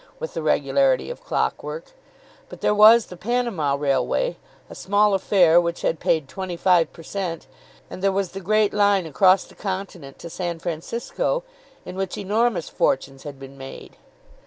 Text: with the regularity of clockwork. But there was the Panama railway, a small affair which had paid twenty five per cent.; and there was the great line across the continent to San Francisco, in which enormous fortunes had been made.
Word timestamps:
with 0.17 0.33
the 0.33 0.41
regularity 0.41 1.11
of 1.11 1.23
clockwork. 1.23 1.91
But 2.49 2.61
there 2.61 2.73
was 2.73 3.05
the 3.05 3.15
Panama 3.15 3.75
railway, 3.75 4.37
a 4.67 4.73
small 4.73 5.13
affair 5.13 5.61
which 5.61 5.83
had 5.83 5.99
paid 5.99 6.27
twenty 6.27 6.57
five 6.57 6.91
per 6.91 7.03
cent.; 7.03 7.45
and 7.87 8.01
there 8.01 8.11
was 8.11 8.31
the 8.31 8.39
great 8.41 8.73
line 8.73 9.05
across 9.05 9.43
the 9.43 9.53
continent 9.53 10.17
to 10.17 10.29
San 10.31 10.57
Francisco, 10.57 11.43
in 11.85 11.95
which 11.95 12.17
enormous 12.17 12.67
fortunes 12.67 13.21
had 13.21 13.37
been 13.39 13.59
made. 13.59 13.95